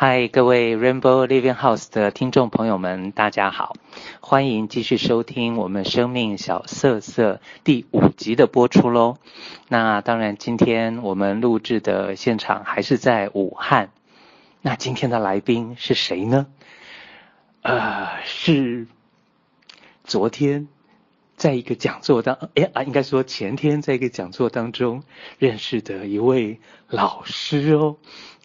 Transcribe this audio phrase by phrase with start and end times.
[0.00, 3.74] 嗨，各位 Rainbow Living House 的听众朋友们，大家好，
[4.20, 9.16] 欢迎继续收听我们生命小色色第五集的播出喽。
[9.66, 13.90] 那当然，今天我们录制的现场还是在武汉。
[14.62, 16.46] 那今天的来宾是谁呢？
[17.62, 18.86] 呃，是
[20.04, 20.68] 昨天
[21.34, 25.02] 在一个讲座当，哎啊，应该说前天在一个讲座当中
[25.40, 27.96] 认识的一位老师哦。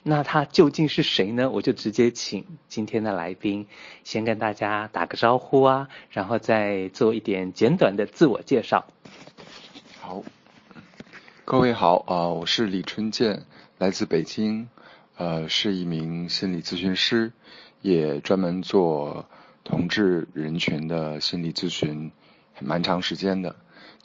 [0.05, 1.49] 那他究竟是谁呢？
[1.49, 3.67] 我就直接请今天的来宾
[4.03, 8.85] 先跟大家打个招呼啊，然后再做一点简短的自我介绍。
[10.01, 10.21] 好，
[11.45, 13.45] 各位好啊，呃，我是李春健，
[13.77, 14.67] 来自北京，
[15.15, 17.31] 呃，是一名心理咨询师，
[17.81, 19.25] 也专门做
[19.63, 22.11] 同志人群的心理咨询，
[22.59, 23.55] 蛮长时间的，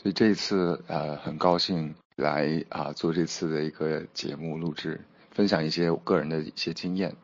[0.00, 5.00] 所以这次呃很高兴来啊，做这次的一个节目录制。
[5.38, 7.14] 分享一些我个人的一些经验，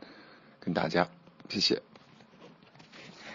[0.60, 1.08] 跟大家，
[1.48, 1.82] 谢谢。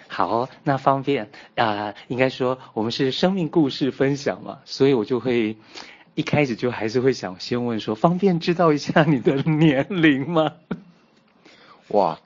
[0.08, 5.58] 好，那方便啊、呃，应该说我们是生命故事分享嘛，所以我就会
[6.16, 10.54] 一开始就还是会想先问说，方便知道一下你的年龄吗？
[11.90, 12.18] 哇，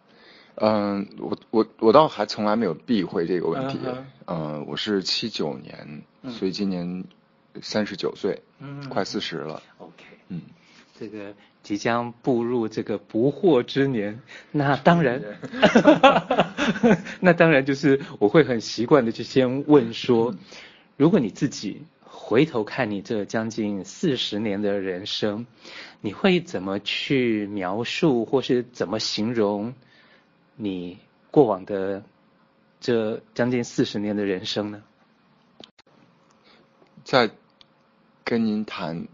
[0.53, 3.79] 嗯，我我我倒还从来没有避讳这个问题。
[3.83, 4.03] 嗯、uh-huh.
[4.25, 7.03] 呃，我是七九年，所以今年
[7.63, 9.63] 三十九岁，嗯，快四十了。
[9.79, 10.43] OK，嗯，
[10.99, 11.33] 这个。
[11.63, 14.19] 即将步入这个不惑之年，
[14.51, 15.21] 那当然，
[17.21, 20.35] 那当然就是我会很习惯的去先问说，
[20.97, 25.47] 如果你自己回头看你这将近四十年的人生，
[26.01, 29.73] 你会怎么去描述或是怎么形容
[30.57, 30.99] 你
[31.31, 32.03] 过往的
[32.81, 34.83] 这将近四十年的人生呢？
[37.05, 37.29] 在
[38.25, 39.07] 跟您谈。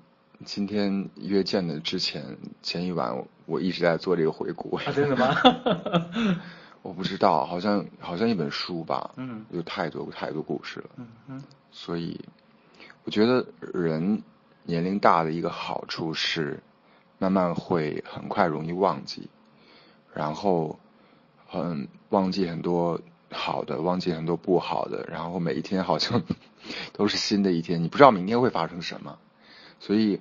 [0.46, 4.78] 今天约见的之前前一晚，我一直在做这个回顾。
[4.78, 5.36] 啊，真的吗？
[6.82, 9.12] 我不知道，好像好像一本书吧。
[9.18, 9.46] 嗯。
[9.52, 10.90] 有太多太多故事了。
[10.96, 11.44] 嗯嗯。
[11.72, 12.20] 所以，
[13.04, 14.24] 我觉得人
[14.64, 16.64] 年龄大的一个好处是，
[17.18, 19.30] 慢慢会很快容易忘记，
[20.14, 20.80] 然后
[21.48, 26.24] 很忘记很多好的，忘记很多不好的，然后每一天好像
[26.94, 29.18] 都是新的一天，你不知道明天会发生什么。
[29.80, 30.20] 所以，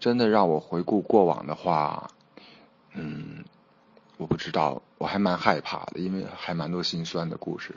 [0.00, 2.10] 真的让我回顾过往的话，
[2.94, 3.44] 嗯，
[4.16, 7.74] 我不知道，我还蛮害怕的，因为还蛮多心酸的故事。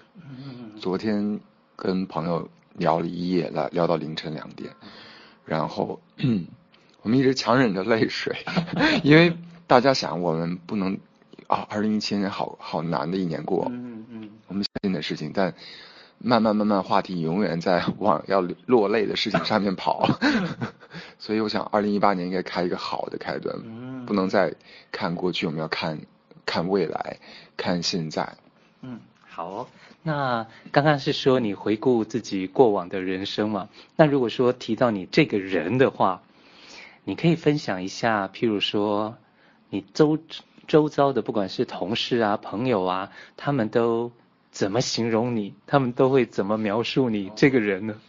[0.79, 1.39] 昨天
[1.75, 4.73] 跟朋友聊了一夜，来聊到凌晨两点，
[5.45, 5.99] 然后
[7.01, 8.35] 我们一直强忍着泪水，
[9.03, 10.97] 因为大家想我们不能
[11.47, 15.53] 啊，二零一七年好好难的一年过，嗯嗯，我们相信的事情，但。
[16.19, 20.09] 慢慢慢慢，话题永远在往要落泪的事情上面跑，
[21.19, 23.55] 所以我想，二零一八年应该开一个好的开端，
[24.05, 24.55] 不能再
[24.91, 25.99] 看过去，我们要看
[26.43, 27.19] 看未来，
[27.55, 28.35] 看现在。
[28.81, 29.67] 嗯，好哦。
[30.01, 33.69] 那刚刚是说你回顾自己过往的人生嘛？
[33.95, 36.23] 那如果说提到你这个人的话，
[37.03, 39.15] 你可以分享一下，譬如说
[39.69, 40.17] 你周
[40.65, 44.11] 周遭的，不管是同事啊、朋友啊，他们都。
[44.57, 45.53] 怎么形容你？
[45.67, 48.01] 他们都会怎么描述你这个人呢？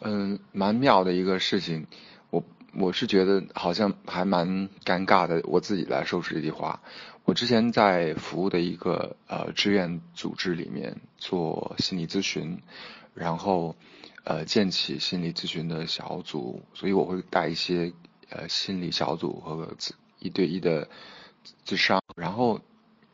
[0.00, 1.86] 嗯，蛮妙的一个事情，
[2.30, 2.42] 我
[2.74, 5.42] 我是觉得好像还蛮尴尬的。
[5.44, 6.80] 我自己来说出这句话。
[7.26, 12.62] 我之前在服务的一个呃志愿组织里面做心理咨询，
[13.12, 13.76] 然后
[14.24, 17.92] 呃建起心理咨询的小组，所以我会带一些
[18.30, 19.76] 呃心理小组和
[20.20, 20.88] 一对一的
[21.66, 22.62] 智商，然后。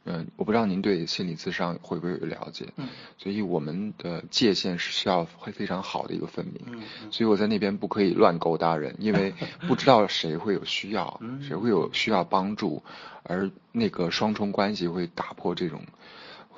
[0.06, 2.66] 嗯，我不知道您对心理咨商会不会有了解？
[2.76, 6.60] 嗯，所以我们的界限是需要会非常好的一个分明。
[6.66, 9.32] 嗯，所以我在那边不可以乱勾搭人，因为
[9.66, 12.82] 不知道谁会有需要，谁会有需要帮助，
[13.22, 15.80] 而那个双重关系会打破这种。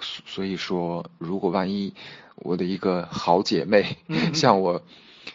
[0.01, 1.95] 所以说，如果万一
[2.35, 3.97] 我的一个好姐妹
[4.35, 4.83] 向我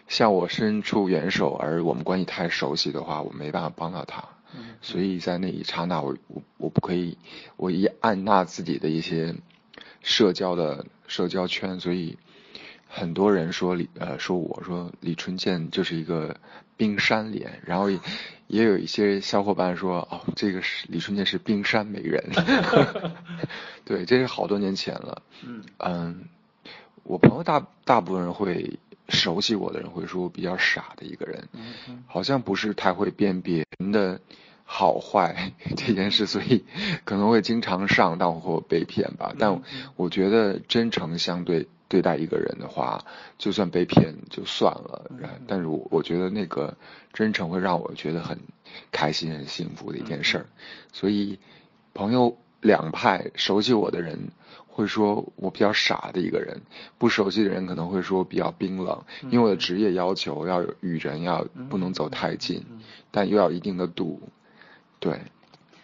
[0.08, 4.24] 向我伸出援手，而我们关系太熟悉的话，我没办法帮到她。
[4.82, 7.18] 所以在那一刹那，我我我不可以，
[7.58, 9.36] 我一按捺自己的一些
[10.02, 12.18] 社交的社交圈，所以
[12.88, 16.38] 很多人说李呃说我说李春健就是一个
[16.78, 18.00] 冰山脸，然后也
[18.64, 22.24] 有一些小伙伴说哦，这个是李春健是冰山美人，
[23.86, 25.64] 对，这是好多年前了，嗯。
[25.78, 26.26] 嗯，
[27.04, 28.80] 我朋友大大部分人会
[29.12, 31.48] 熟悉我的人会说我比较傻的一个人，
[32.08, 34.20] 好像不是太会辨别人的。
[34.74, 36.64] 好坏 这件事，所以
[37.04, 39.36] 可能会经常上当或被骗吧。
[39.38, 39.62] 但
[39.98, 43.04] 我觉得真诚相对对待一个人的话，
[43.38, 45.12] 就算被骗就算了。
[45.46, 46.78] 但是我我觉得那个
[47.12, 48.40] 真诚会让我觉得很
[48.94, 50.46] 开心、很幸福的一件事儿。
[50.94, 51.38] 所以
[51.94, 54.30] 朋友两派，熟悉我的人
[54.74, 56.62] 会说我比较傻的一个人，
[56.98, 62.64] 不熟悉的人可能会说我比较冰冷，因为我的职业要求要与人要不能走太近，
[63.12, 64.22] 但又要一定的度，
[65.00, 65.20] 对。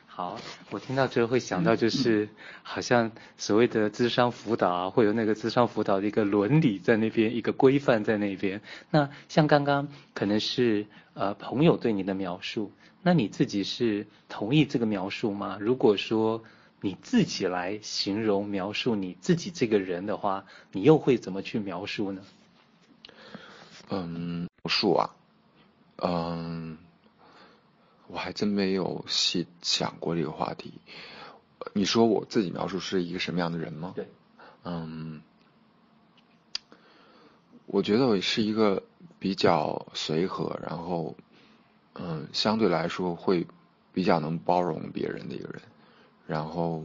[0.06, 0.40] 好，
[0.72, 2.30] 我听到之后会想到，就是
[2.64, 8.62] 好像所谓的智商辅导啊，会有那个智商辅导的一个伦理在那边，一个规范在那边。
[8.90, 12.72] 那像刚刚可能是呃朋友对你的描述，
[13.04, 15.58] 那你自己是同意这个描述吗？
[15.60, 16.42] 如果说
[16.82, 22.22] 你自己来形容描述你自己这个人的话，你又会怎么去描述呢？
[23.90, 25.10] 嗯，描述啊，
[25.98, 26.78] 嗯。
[28.10, 30.76] 我还真没有细想过这个话题。
[31.74, 33.92] 你说我自己描述是一个什么样的人吗？
[33.98, 34.08] 对，
[34.64, 35.22] 嗯，
[37.66, 38.82] 我觉得我是一个
[39.20, 41.18] 比较随和，然后
[41.96, 43.46] 嗯，相对来说会
[43.92, 45.62] 比较能包容别人的一个人，
[46.28, 46.84] 然后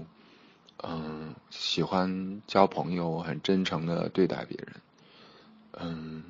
[0.84, 4.74] 嗯，喜欢交朋友，很真诚的对待别人。
[5.72, 6.24] 嗯，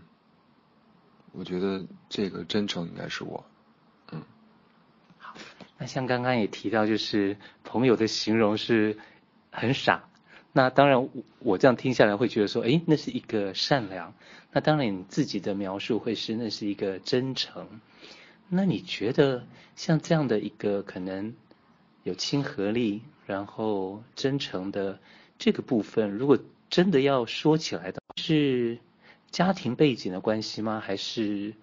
[1.33, 3.45] 我觉得这个真诚应该是我。
[4.11, 4.23] 嗯，
[5.19, 5.35] 好
[5.79, 8.99] 那像刚刚也提到，就是朋友的形容是
[9.51, 10.05] 很傻。
[10.53, 11.09] 那当然，
[11.39, 14.13] 我这样听下来会觉得说，诶，那是一个善良。
[14.53, 17.81] 那当然，你自己的描述会是那是一个真诚。
[18.51, 21.33] 那你觉得像这样的一个可能
[22.05, 24.99] 有亲和力，然后真诚的
[25.39, 26.39] 这个部分，如果
[26.69, 28.79] 真的要说起来的，是
[29.31, 30.81] 家庭背景的关系吗？
[30.85, 31.55] 还是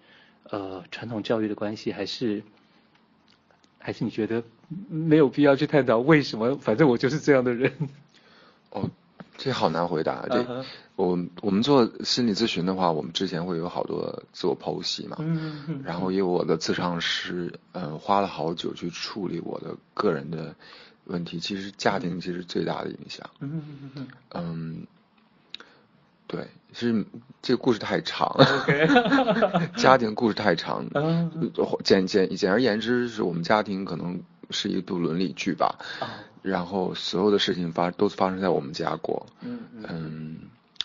[0.44, 1.92] 呃传统教育的关系？
[1.92, 2.42] 还是？
[3.82, 4.44] 还是你觉得
[4.90, 6.56] 没有必要去探讨为什么？
[6.56, 7.72] 反正我就是这样的人。
[8.70, 8.90] 哦，
[9.42, 10.26] 这好难回答。
[10.28, 10.64] 这、uh huh.
[10.96, 15.16] 我我们做心理咨询的话，我们之前会有好多自我剖析嘛。
[15.18, 15.82] 嗯嗯。
[15.82, 20.54] 然后因为我的咨商师，嗯，花了好久去处理我的个人的
[21.04, 21.40] 问题。
[21.40, 23.30] 其实家庭其实最大的影响。
[23.40, 24.08] 嗯嗯嗯嗯。
[24.34, 24.86] 嗯。
[26.26, 27.04] 对，是
[27.40, 28.44] 这个故事太长了。
[29.72, 29.80] Okay.
[29.80, 30.86] 家庭故事太长。
[31.82, 34.20] 简简简而言之，是我们家庭可能
[34.50, 35.78] 是一部伦理剧吧。
[36.42, 36.52] Oh.
[36.52, 39.26] 然后所有的事情发都发生在我们家过。
[39.40, 40.36] 嗯嗯。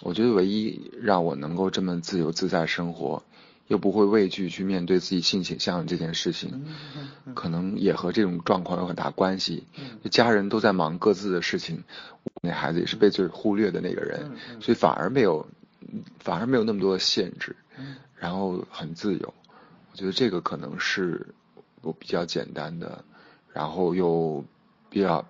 [0.01, 3.23] 我觉得唯一让我能够这么自由自在生活，
[3.67, 6.65] 又不会畏惧去面对自己性倾向这件事情，
[7.33, 9.63] 可能也和这种状况有很大关系。
[10.03, 11.83] 就家人都在忙各自的事情。
[12.41, 15.47] 那孩子也是被最忽略的那个人，所以反而没有，
[16.19, 17.55] 反而没有那么多的限制，
[18.17, 19.33] 然后很自由。
[19.91, 21.25] 我觉得这个可能是
[21.81, 23.03] 我比较简单的，
[23.53, 24.43] 然后又
[24.89, 25.25] 比较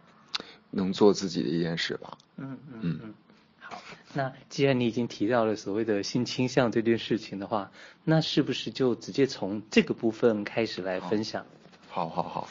[0.76, 2.18] 能做自己的一件事吧。
[2.36, 3.14] 嗯嗯嗯。
[3.60, 3.82] 好，
[4.14, 7.72] 那既然你已经提到了所谓的性倾向这件事情的话，
[8.04, 11.46] 那是不是就直接从这个部分开始来分享？
[11.90, 12.50] 好，好，好，好。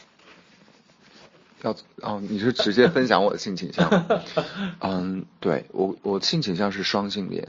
[1.64, 3.90] 要哦，你是直接分享我的性倾向？
[4.80, 7.48] 嗯，对我我性倾向是双性恋，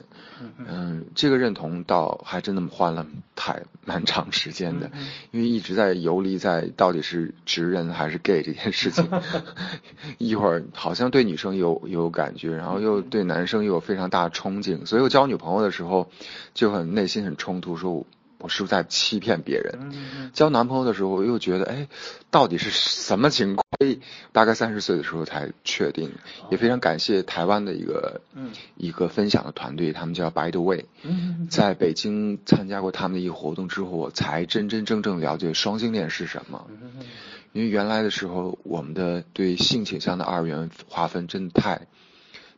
[0.57, 4.89] 嗯，这个认同倒还真的花了太蛮长时间的，
[5.31, 9.05] 因为一直在游离在到底是直人还是 gay 这件事情，
[10.17, 16.09] 一会儿好像对女生有有感觉，然后又对男生又有非常大的憧憬，所以我交女朋友的时候
[16.53, 18.05] 就很内心很冲突，说
[18.45, 18.55] 我。
[18.55, 20.31] 是不是在欺骗别人？
[20.31, 21.89] 交男朋友的时候，我又觉得，哎，
[22.31, 23.65] 到底是什么情况？
[24.31, 26.13] 大概三十岁的时候才确定。
[26.49, 28.21] 也非常感谢台湾的一个，
[28.77, 30.85] 一个分享的团队，他们叫 By the Way。
[31.49, 36.67] 在北京参加过他们的一个活动之后，我才真真正正了解双性恋是什么。
[37.51, 41.87] 因为原来的时候，我们的对性倾向的二元划分真的太，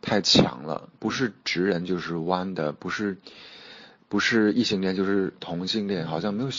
[0.02, 3.18] 太强了，不是直人就是弯的，不是。
[4.10, 6.50] 不是异性恋就是同性恋，好像没有，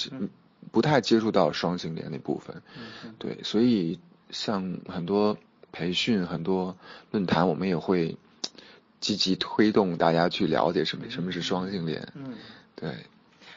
[0.70, 2.62] 不太接触到双性恋那部分。
[3.18, 3.98] 对，所以
[4.30, 5.38] 像很多
[5.72, 6.76] 培训、很多
[7.10, 8.16] 论坛，我们也会
[9.00, 12.12] 积极推动大家去了解什么什么是双性恋。
[12.14, 12.34] 嗯，
[12.74, 12.94] 对。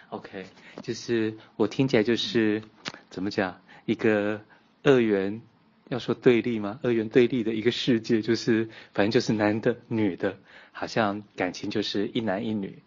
[0.10, 0.46] OK，
[0.82, 2.62] 就是我听起来就是
[3.10, 4.42] 怎么讲，一个
[4.84, 5.42] 二元，
[5.88, 6.80] 要说对立吗？
[6.84, 10.38] 二元对立的一个世界，就是反正就是男的、女的，
[10.74, 12.82] 好像感情就是一男一女。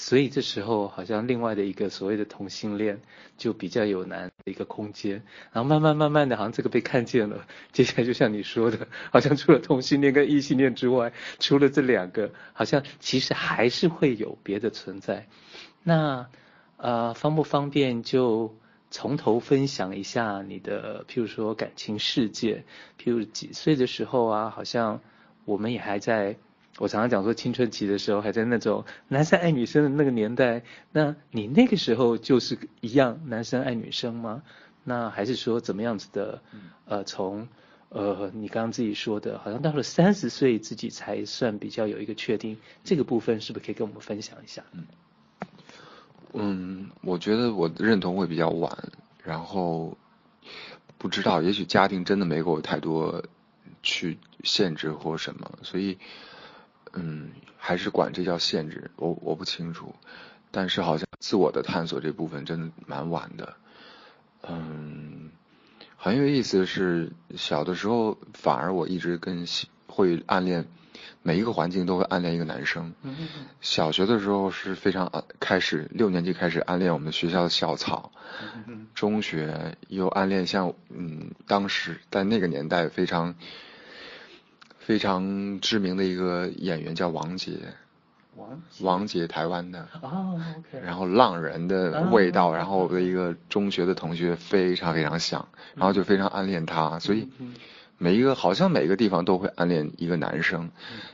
[0.00, 3.00] 所以这时候好像另外的一个所谓的同性恋
[3.36, 15.26] 就比较有难的一个空间，然后慢慢慢慢的好像这个被看见了，接下来就像你说的，好像除了同性恋跟异性恋之外，除了这两个，好像其实还是会有别的存在。
[15.82, 16.28] 那
[16.76, 18.56] 呃方不方便就
[18.92, 22.64] 从头分享一下你的，譬如说感情世界，
[23.02, 25.00] 譬如几岁的时候啊，好像
[25.44, 26.36] 我们也还在。
[26.78, 34.42] 我常常讲说，青春期的时候还在那种男生爱女生的那个年代，那你那个时候就是一样男生爱女生吗？
[34.84, 36.40] 那还是说怎么样子的？
[36.86, 37.48] 呃，从
[37.90, 44.62] 呃，你刚刚自己说的，好像到了三十岁自己才算比较有一个确定，这个部分是不是可以跟我们分享一下？
[44.72, 44.86] 嗯，
[46.32, 48.88] 嗯，我觉得我的认同会比较晚，
[49.22, 49.98] 然后
[50.96, 53.24] 不知道，也许家庭真的没给我太多
[53.82, 55.98] 去限制或什么，所以
[56.98, 59.94] 嗯，还是管这叫限制，我我不清楚，
[60.50, 63.54] 但是好像自我的探索这部分真的蛮晚的，
[64.48, 65.30] 嗯。
[66.00, 69.44] 很有意思的是，小的时候反而我一直跟
[69.88, 70.64] 会暗恋，
[71.24, 72.94] 每一个环境都会暗恋一个男生。
[73.60, 78.12] 小学的时候是非常开始六年级开始暗恋我们学校的校草，
[78.94, 83.34] 中学又暗恋像嗯当时在那个年代非常
[84.88, 87.58] 非常知名的一个演员叫王杰。
[88.80, 97.28] 王杰，台湾的哦，OK，然后浪人的味道，哦，然后我的一个中学的同学非常非常像，然后就非常暗恋他，所以
[97.98, 100.70] 每一个好像每个地方都会暗恋一个男生，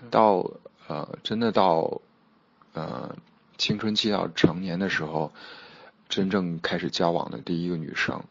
[0.08, 0.52] 到
[0.86, 2.00] 呃真的到
[2.74, 3.16] 呃
[3.58, 5.32] 青春期到成年的时候，
[6.08, 8.22] 真正开始交往的第一个女生，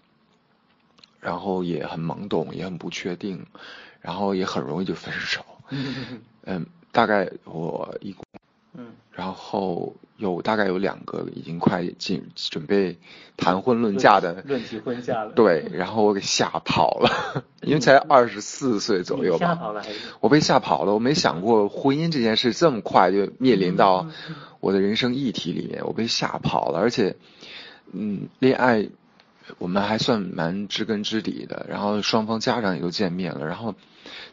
[1.19, 3.45] 然后也很懵懂，也很不确定，
[4.03, 5.43] 然后也很容易就分手，
[6.45, 8.15] 嗯，大概我一。
[8.75, 12.97] 嗯，然后有大概有两个已经快进准备
[13.37, 19.99] 谈婚论嫁的论及婚嫁了，对，然后我给吓跑了， 因为才二十四岁左右吧，吓跑了还是？
[20.21, 24.07] 我被吓跑了，我没想过婚姻这件事这么快就面临到
[24.59, 27.15] 我的人生议题里面，我被吓跑了，而且，
[27.91, 28.89] 嗯，恋爱
[29.59, 33.75] 我们还算蛮知根知底的，然后双方家长也都见面了，然后。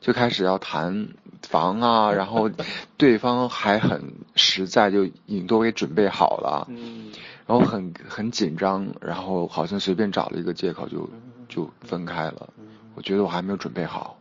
[0.00, 1.08] 就开始要谈
[1.42, 2.50] 房啊， 然后
[2.96, 7.12] 对方还很实在，就已经都给准备好了，嗯，
[7.46, 11.08] 然后很很紧张，然后好像随便找了一个借口就
[11.48, 12.48] 就分开了。
[12.94, 14.18] 我觉得我还没有准备好，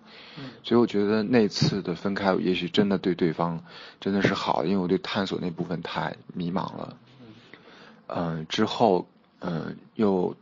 [0.63, 3.63] 所以我觉得那次的分开，也许真的对对方
[3.99, 6.97] 真的是好，因为我对探索那部分太迷茫了。
[8.07, 9.07] 嗯，之后
[9.39, 10.35] 嗯又。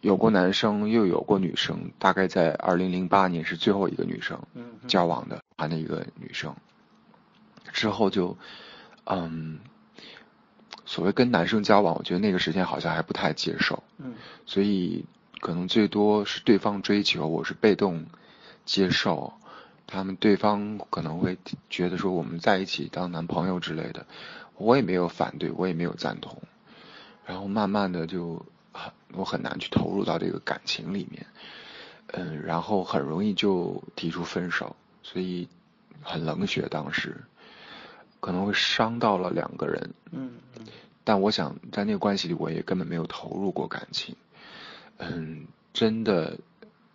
[0.00, 4.40] 有过男生，又有过女生，大概在二零零八年是最后一个女生
[4.88, 6.54] 交往的，谈的一个女生。
[7.72, 8.38] 之后就，
[9.04, 9.60] 嗯，
[10.86, 14.14] 所谓跟男生交往，我觉得那个时间好像还不太接受，嗯，
[14.46, 15.04] 所以
[15.40, 18.06] 可能最多是对方追求，我是被动
[18.64, 19.34] 接受，
[19.86, 21.36] 他们对方可能会
[21.68, 24.06] 觉得说我们在一起当男朋友之类的，
[24.56, 26.40] 我也没有反对，我也没有赞同，
[27.26, 28.46] 然后慢慢的就。
[29.12, 31.26] 我很难去投入到这个感情里面，
[32.08, 35.48] 嗯，然后很容易就提出分手，所以
[36.02, 36.68] 很冷血。
[36.70, 37.24] 当时
[38.20, 40.32] 可能会伤到了两个人，嗯，
[41.02, 44.14] 但我想在那个关系里，我也根本没有投入过感情，
[44.98, 46.38] 嗯，真的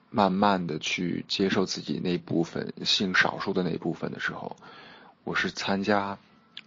[0.09, 4.55] 慢慢的去接受自己那部分性少数的那部分的时候，
[5.23, 6.17] 我是参加。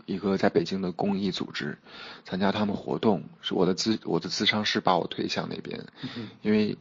[0.09, 1.77] 一个在北京的公益组织，
[2.25, 5.85] 参加他们活动，是我的咨我的咨商师把我推向那边，
[6.41, 6.79] 因为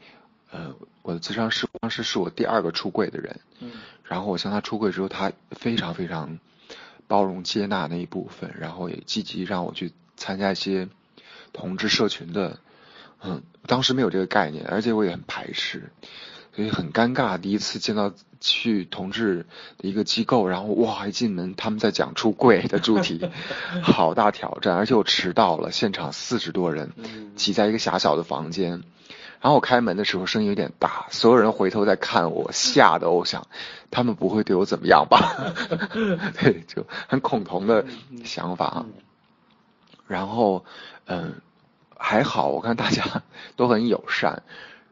[0.50, 3.42] 呃我的咨商师当时是我第二个出柜的人，
[4.06, 6.40] 然后我向他出柜之后，他非常非常
[7.06, 10.88] 包容接纳那一部分，然后也积极让我去参加一些
[11.52, 12.60] 同志社群的，
[13.22, 15.92] 嗯，当时没有这个概念，而且我也很排斥。
[16.58, 19.46] 所以很尴尬，第一次见到去同志
[19.78, 23.30] 的一个机构，然后哇，一进门他们在讲出柜的主题，
[23.84, 26.94] 好大挑战，而且我迟到了，现场四十多人
[27.36, 28.72] 挤在一个狭小的房间，
[29.40, 33.46] 然后我开门的时候声音有点大，所有人回头在看我，吓得我想
[33.92, 35.54] 他们不会对我怎么样吧？
[36.42, 37.86] 对，就很恐同的
[38.26, 38.84] 想法。
[40.08, 40.66] 然后
[41.06, 41.36] 嗯，
[41.96, 43.22] 还好，我看大家
[43.56, 44.42] 都很友善。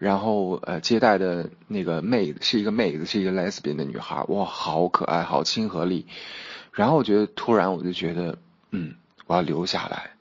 [0.05, 6.05] 然后呃，接待的那个妹子是一个妹子，是一个 lesbian 的女孩，哇，好可爱，好亲和力。
[6.73, 8.37] 然后我觉得突然我就觉得，
[8.69, 8.93] 嗯，
[9.25, 10.11] 我要留下来。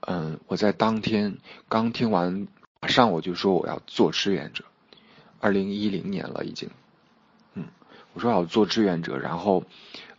[0.00, 1.38] 嗯，我在当天
[1.70, 2.46] 刚听完，
[2.82, 4.64] 马上我就说我要做志愿者。
[5.40, 6.68] 二零一零年了已经，
[7.54, 7.64] 嗯，
[8.12, 9.64] 我说我要做志愿者，然后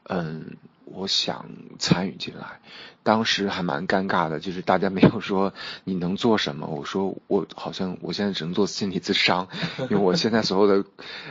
[0.05, 0.57] 嗯。
[0.85, 1.45] 我想
[1.79, 2.59] 参与进来，
[3.03, 6.67] 当时还蛮尴尬的，就是大家没有说你能做什么。
[6.67, 9.47] 我说我好像我现在只能做心理咨商，
[9.89, 10.87] 因为我现在所有的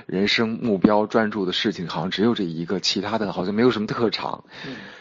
[0.06, 4.44] 人生目标专注的事情好像只有这一个，其他的好像没有什么特长。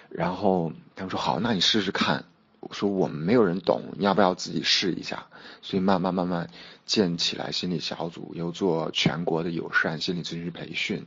[0.09, 2.25] 然后他们说好，那你试试看。
[2.61, 5.25] 我说我们没有人懂，你要不要自己试一下？
[5.61, 6.49] 所以慢慢慢慢
[6.85, 11.05] 建起来心理小组，又做全国的友善心理咨询师培训，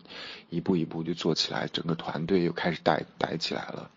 [0.51, 3.91] 一步一步就做起来，整个团队又开始带带起来了。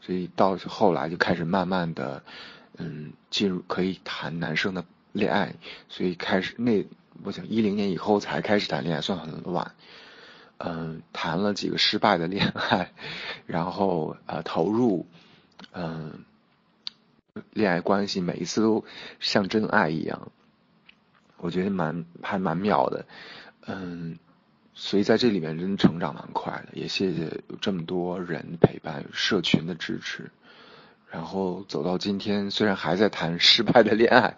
[0.00, 2.22] 所以到后来就开始慢慢的，
[2.76, 5.54] 嗯，进入可以谈男生的恋爱。
[5.88, 6.84] 所以开始那
[7.22, 9.72] 我想一零年以后才开始谈恋爱，算很晚。
[10.58, 12.90] 嗯，谈了几个失败的恋爱，
[13.46, 15.06] 然后呃投入，
[15.72, 16.24] 嗯，
[17.52, 18.84] 恋爱关系每一次都
[19.20, 20.30] 像真爱一样，
[21.36, 23.06] 我觉得蛮还蛮妙的，
[23.66, 24.18] 嗯，
[24.74, 30.30] 所以在这里面真的成长蛮快的，也谢谢有这么多人陪伴，社群的支持，
[31.10, 34.36] 然后走到今天，虽然还在谈失败的恋爱，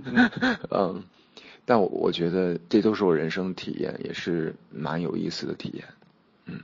[0.70, 1.04] 嗯。
[1.66, 5.86] 但我我觉得这都是我人生体验，也是蛮有意思的体验。
[6.44, 6.60] 嗯，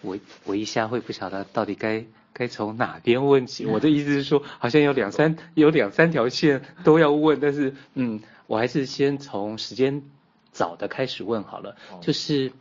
[0.00, 2.04] 我我一下会不晓得到底该
[2.34, 3.64] 该从哪边问起。
[3.64, 10.02] 我的意思是说，好像有两三有两三条线都要问，但是嗯，我还是先从时间
[10.52, 11.76] 早的开始问好了。
[12.02, 12.52] 就是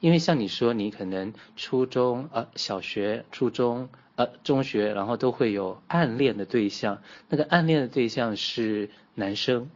[0.00, 9.70] 因为像你说，你可能初中呃小学、初中呃中学，然后都会有暗恋的对象，那个暗恋的对象是男生。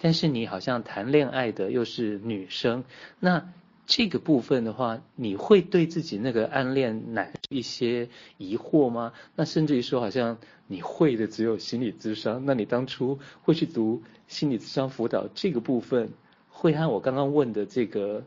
[0.00, 2.84] 但是你好像谈恋爱的又是女生，
[3.20, 3.48] 那
[3.86, 9.12] 这个部分的话，你会对自己那个暗恋男一些疑惑吗？
[9.36, 16.10] 那甚至于说，好像你会的只有心理咨商，那你当初会去读心理咨商辅导这个部分，
[16.48, 18.24] 会和我刚刚问的这个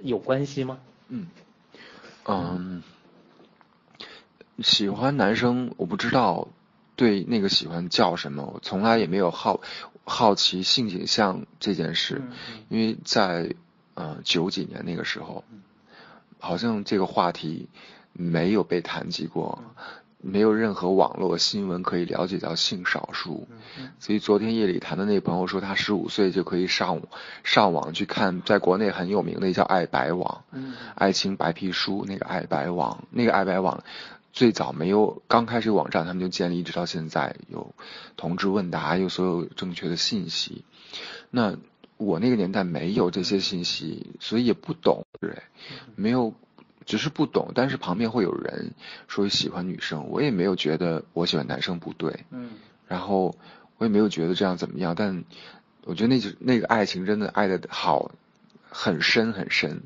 [0.00, 0.78] 有关系吗？
[1.08, 1.28] 嗯，
[2.26, 2.82] 嗯，
[4.60, 6.48] 喜欢男生，我不知道
[6.96, 9.60] 对那个喜欢叫什么，我从来也没有好。
[10.10, 12.22] 好奇性倾向这件事，
[12.70, 13.54] 因为在
[13.98, 15.42] 呃九几年那个时候，
[16.38, 17.68] 好像这个话题
[18.12, 19.64] 没有被谈及过，
[20.20, 23.48] 没有任何网络新闻可以了解到性少数，
[23.98, 27.02] 所以昨天夜里谈的那朋友说，他十五岁就可以上
[27.42, 30.44] 上网去看，在国内很有名的叫爱白网，
[30.94, 33.82] 爱情白皮书那个爱白网，那个爱白网。
[34.30, 37.74] 最早没有，刚开始网站他们就建立，一直到现在有
[38.16, 40.64] 同志问答，有所有正确的信息。
[41.30, 41.56] 那
[41.98, 45.42] 我那个年代没有这些信息，所以也不懂，对，
[45.96, 46.32] 没有，
[46.86, 47.52] 只是不懂。
[47.54, 48.72] 但是旁边会有人
[49.08, 52.52] 说喜欢女生，我也没有觉得我喜欢男生不对，嗯，
[52.86, 53.36] 然后
[53.76, 54.94] 我也没有觉得这样怎么样。
[54.96, 55.24] 但
[55.84, 58.12] 我觉得那那个爱情真的爱得好，
[58.70, 59.82] 很深很深。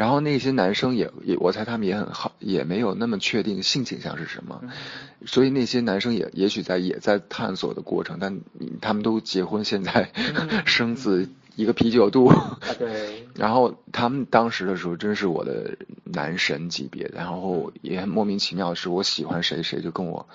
[0.00, 4.64] 然后那些男生也也，我猜他们也很好，也没有那么确定性倾向是什么，
[5.26, 8.40] 所以那些男生也也许在也在探索的过程，但
[8.80, 10.10] 他们都结婚，现在
[10.64, 12.32] 生子一个啤酒肚，
[12.80, 20.26] 对，然后他们当时的时候真是我的男神级别，然后也很莫名其妙，是我喜欢谁谁就跟我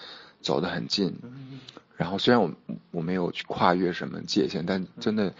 [0.42, 1.16] 走得很近，
[1.98, 2.52] 然后虽然我
[2.92, 5.34] 我没有去跨越什么界限，但真的。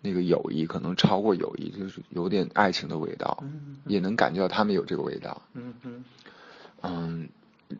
[0.00, 3.42] 那个友谊可能超过友谊，就是有点爱情的味道，
[3.84, 5.42] 也能感觉到他们有这个味道。
[5.54, 6.04] 嗯嗯。
[6.80, 7.28] 嗯，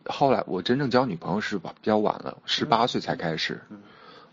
[0.05, 3.61] 后来我真正交女朋友是比较晚了，十八岁才开始。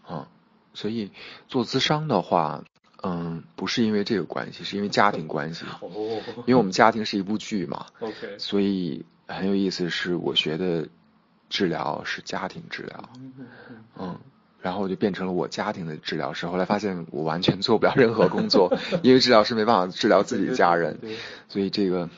[0.09, 0.27] 嗯。
[0.75, 1.11] 所以
[1.49, 2.65] 做咨商的话，
[3.03, 5.65] 嗯，不是因为这个关系，是因为家庭关系。
[5.81, 5.89] 哦。
[6.39, 7.87] 因为我们家庭是一部剧嘛。
[8.01, 8.39] OK。
[8.39, 10.89] 所以很有意思，是我学的
[11.49, 13.09] 治疗是家庭治疗。
[13.17, 13.33] 嗯
[13.99, 14.19] 嗯。
[14.67, 16.45] 然后就变成了我家庭的治疗师。
[16.49, 20.99] 后来发现我完全做不了任何工作，因为治疗师没办法治疗自己的家人，
[21.47, 22.11] 所以这个，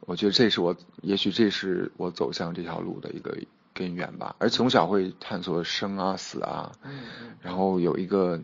[0.00, 3.38] 我觉得这是我，也许这是我走向这条路的一个
[3.72, 4.34] 根源吧。
[4.38, 6.72] 而从小会探索生啊死啊，
[7.40, 8.40] 然后有一个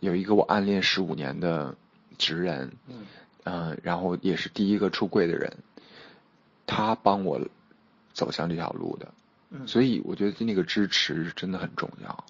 [0.00, 1.76] 有一个我暗恋十五年的
[2.18, 2.72] 直人，
[3.44, 5.56] 嗯，然后也是第一个出柜的人，
[6.66, 7.40] 他帮我
[8.12, 9.06] 走向这条路的。
[9.64, 12.24] 所以我觉得那个支持真的很重要。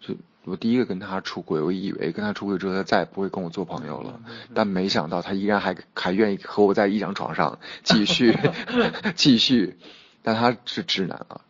[0.00, 4.20] 就我第一个跟他出轨，我以为跟他出轨之后他再也不会跟我做朋友了，
[4.54, 8.36] 但没想到他依然还还愿意和我在一张床上继续
[9.14, 9.76] 继续。
[10.22, 11.40] 但他是直男啊，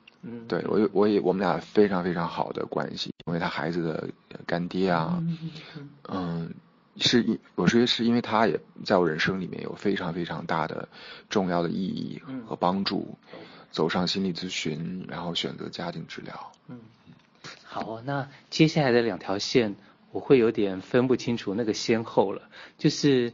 [0.47, 4.09] 对我我也我们俩非常非常好的关系，因为他孩子的
[4.47, 5.23] 干爹啊，
[6.09, 6.53] 嗯，
[6.97, 10.89] 是因我说是因为他也在我人生里面有非常非常大的
[11.29, 13.17] 重要的意义和帮助。
[13.73, 16.53] 走上心理咨询，然后选择家庭治疗。
[16.67, 16.81] 嗯，
[17.73, 19.77] 好，那接下来的两条线，
[20.11, 22.43] 我会有点分不清楚那个先后了。
[22.77, 23.33] 就是，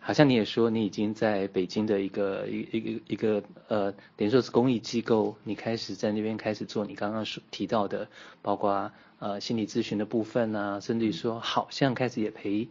[0.00, 8.08] 好像你也说，你已经在北京的一个一一个一个呃，等于说是公益机构，你开始在那边开始做你刚刚说提到的，
[8.42, 12.68] 包括呃心理咨询的部分啊，甚至于说好像开始也培，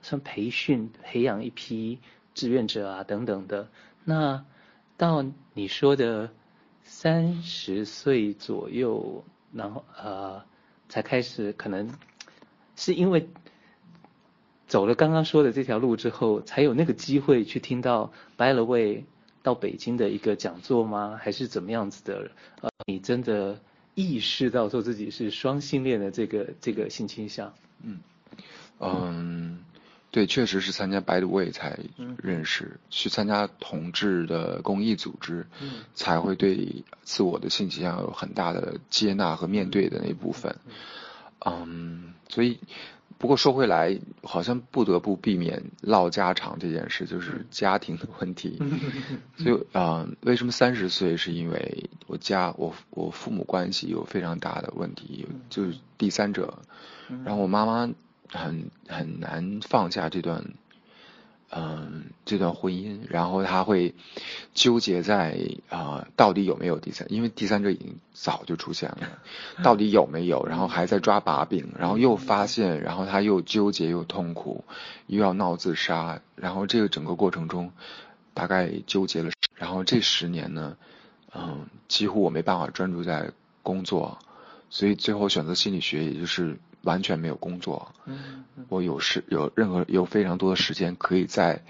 [0.00, 1.98] 算培训培养一批
[2.32, 3.68] 志愿者啊等等的。
[4.02, 4.46] 那
[4.96, 5.22] 到
[5.52, 6.30] 你说的。
[6.86, 9.24] 三十岁左右，
[9.54, 10.44] 然后呃，
[10.94, 11.90] 才开始可能
[12.76, 13.28] 是因为
[14.68, 19.04] 走了刚刚说的这条路之后，才有那个机会去听到 By the way
[19.42, 21.18] 到北京的一个讲座吗？
[21.20, 22.30] 还是怎么样子的？
[22.60, 23.58] 呃，你真的
[23.96, 27.52] 意识到说自己是双性恋的这个这个性倾向？
[27.82, 27.98] 嗯
[28.78, 29.63] 嗯，
[30.14, 31.76] 对，确实是参加 By the Way 才
[32.22, 40.54] 认识，嗯、去参加同志的公益组织，嗯、才会对自我的性倾向有很大的接纳和面对的那一部分。
[41.44, 42.60] 嗯，嗯，所以。
[43.16, 48.60] 不过说回来，好像不得不避免唠家常这件事，就是家庭的问题。
[49.38, 51.16] 所以啊、呃，为什么三十岁？
[51.16, 56.58] 是因为我家我我父母关系有非常大的问题，就是第三者。
[57.24, 57.90] 然后我妈妈
[58.28, 60.44] 很很难放下这段。
[61.56, 63.94] 嗯，这段婚姻，然后他会
[64.54, 67.06] 纠结在啊、到底有没有第三？
[67.12, 69.20] 因为第三者已经早就出现了，
[69.62, 70.44] 到底有没有？
[70.46, 74.64] 然后还在抓把柄，然后又发现，然后他又纠结又痛苦，
[75.06, 77.70] 又要闹自杀，然后这个整个过程中，
[78.32, 80.76] 大概纠结了，然后这十年呢，
[81.32, 83.30] 嗯，几乎我没办法专注在
[83.62, 84.18] 工作，
[84.70, 86.58] 所以最后选择心理学，也就是。
[86.84, 91.62] 完全没有工作，嗯我有时有任何有非常多的时间可以在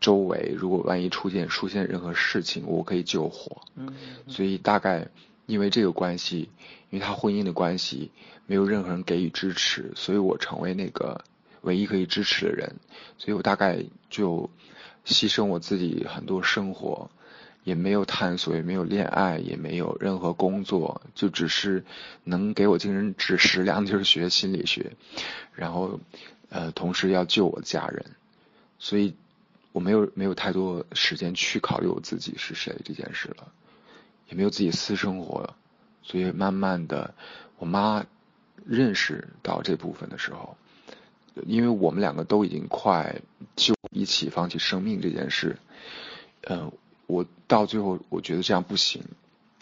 [0.00, 3.62] 周围，如果万一出现出现任何事情，我可以救火。
[3.76, 3.94] 嗯
[4.28, 5.08] 所以大概
[5.46, 6.50] 因为这个关系，
[6.90, 8.10] 因为他婚姻的关系，
[8.46, 11.24] 没有任何人给予支持，所以我成为那个
[11.62, 12.76] 唯一可以支持的人，
[13.18, 14.50] 所以我大概就
[15.06, 17.10] 牺牲我自己很多生活。
[17.66, 21.84] 也没有探索，也没有恋爱，也没有任何工作，就只是
[22.22, 24.92] 能给我精神指食粮就是学心理学，
[25.52, 25.98] 然后，
[26.48, 28.06] 呃，同时要救我家人，
[28.78, 29.16] 所以
[29.72, 33.52] 我没有没有太多时间去考虑我自己是谁这件事了，
[34.28, 35.52] 也没有自己私生活，
[36.04, 37.16] 所以慢慢的，
[37.58, 38.06] 我妈
[38.64, 40.56] 认识到这部分的时候，
[41.46, 43.20] 因为我们两个都已经快
[43.56, 45.56] 就一起放弃生命这件事，
[46.42, 46.72] 嗯、呃。
[47.06, 49.02] 我到最后，我觉得这样不行。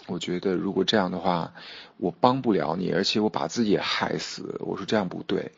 [0.07, 1.55] 我觉得如果这样的话，
[1.97, 4.61] 我帮不了你，而且我把自己也害死。
[4.61, 5.53] 我说这样不对，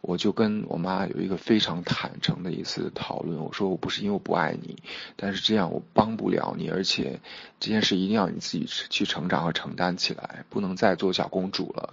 [0.00, 3.38] 我就跟我妈有一个非常坦诚的一次讨论。
[3.38, 4.82] 我说我不是因为我不爱你，
[5.16, 7.20] 但是这样我帮不了你，而且
[7.58, 11.92] 这件事一定要你自己去成长和承担起来，不能再做小公主了。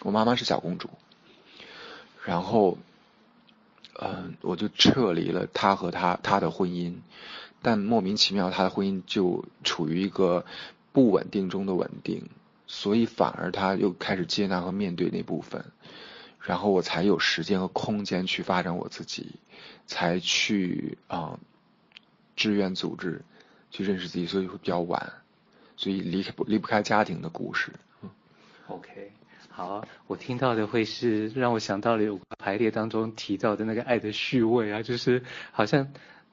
[0.00, 0.90] 我妈妈是小公主，
[2.24, 2.78] 然后，
[4.00, 6.94] 嗯、我就撤离了她和她她的婚姻。
[7.64, 10.44] 但莫名其妙，他的婚姻就处于一个
[10.92, 12.28] 不稳定中的稳定，
[12.66, 15.64] 所以反而他又开始接纳和面对那部分，
[16.40, 19.36] 然后我才有时间和空间去发展我自己，
[19.86, 21.40] 才去啊、
[22.36, 23.22] 志愿组织
[23.70, 25.14] 去认识自己，所以会比较晚，
[25.78, 27.72] 所以离开不离不开家庭的故事。
[28.66, 29.10] OK，
[29.48, 35.90] 好，我听到的会是让我想到了有排列当中提到的那个爱的序位啊，就是好像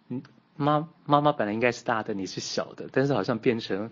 [0.09, 0.21] 嗯。
[0.61, 3.89] 妈妈妈本来应该是大的，你是小的，但是好像变成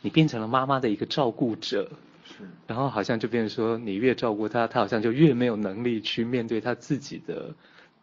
[0.00, 1.90] 你变成了妈妈的一个照顾者，
[2.24, 7.54] 是，然后好像就变成说你越照顾她，她好像就越没有能力去面对她自己的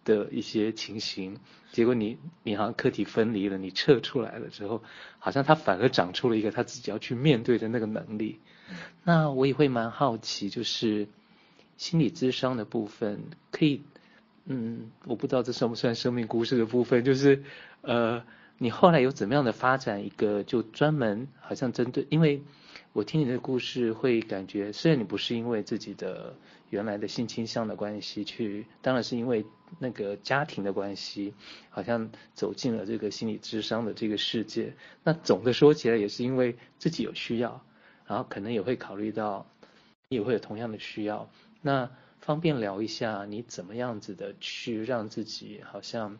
[0.05, 1.37] 的一些情形，
[1.71, 4.83] 结果你你好像课题分离了，你撤出来了之后，
[5.19, 8.39] 好像她反而长出了一个她自己要去面对的那个能力。
[9.03, 11.07] 那我也会蛮好奇，就是
[11.77, 13.81] 心理咨商的部分可以。
[14.49, 17.43] 嗯，我不知道这算不算生命故事的部分，就是，
[17.81, 18.23] 呃，
[18.57, 22.41] 你后来有怎么样的发展一个就专门好像针对，因为
[22.93, 26.35] 我听你的故事会感觉，虽然你不是因为自己的
[26.69, 29.45] 原来的性倾向的关系去，当然是因为
[29.79, 31.33] 那个家庭的关系，
[31.69, 34.73] 好像走进了这个心理智商的这个世界。
[35.03, 37.63] 那总的说起来，也是因为自己有需要，
[38.05, 39.45] 然后可能也会考虑到，
[40.09, 41.29] 也会有同样的需要。
[41.61, 46.17] 那方便聊一下你怎么样子的去让自己好像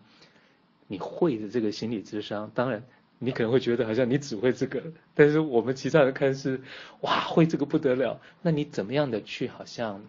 [0.88, 2.84] 你会的这个心理智商，当然
[3.19, 4.82] 你可能会觉得好像你只会这个，
[5.13, 6.62] 但是我们其他人看是
[7.02, 10.02] 哇会这个不得了，那你怎么样的去好像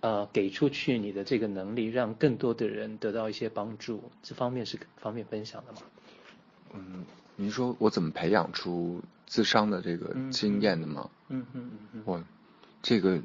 [0.00, 5.78] 呃给出去你的这个能力，让更多的人得到一些帮助，这方面是方便分享的吗？
[6.74, 7.04] 嗯，
[7.36, 11.08] 您说我怎么培养出智商的这个经验的吗？
[11.28, 12.22] 嗯嗯嗯嗯，我
[12.82, 13.20] 这个。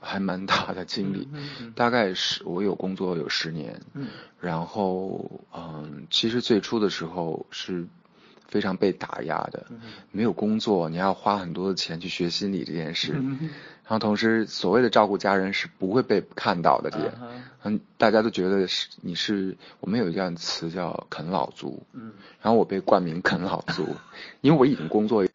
[0.00, 1.28] 还蛮大的经历，
[1.74, 3.80] 大概是我有工作有十年，
[4.40, 7.86] 然后嗯，其实最初的时候是
[8.46, 9.66] 非常被打压的，
[10.12, 17.12] 没有工作，你要花很多的钱去学心理这件事，然后同时所谓的照顾家人是不会被看到的，这点，
[17.64, 22.12] 嗯，大家都觉得是你是我们有一样词叫啃老族，嗯。
[22.40, 23.96] 然后我被冠名啃老族，
[24.42, 25.26] 因为我已经工作。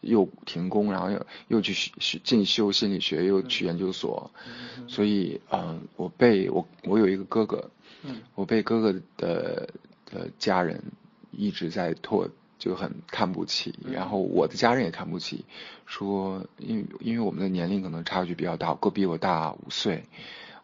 [0.00, 4.30] 又停工，然后又又去学进修心理学，又去研究所，
[4.78, 7.70] 嗯、所以嗯、呃，我被我我有一个哥哥，
[8.02, 9.68] 嗯、我被哥哥的
[10.06, 10.82] 的家人
[11.30, 15.44] 一直在拖，就很看不起，嗯、然后我的家人也看不起，
[15.86, 20.04] 说因为因为我们的年龄可能差距比较大，哥比我大五岁，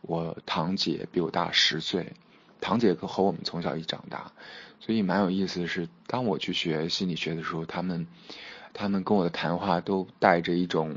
[0.02, 2.14] 我堂姐比我大十岁，
[2.60, 4.32] 堂姐和我们从小一长大，
[4.80, 8.06] 所以蛮有意思的是，当我去学心理学的时候，他们
[8.76, 10.94] 他们跟我的谈话都带着一种